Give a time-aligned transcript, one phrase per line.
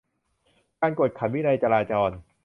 [0.81, 2.11] การกวดขันวินัยจราจร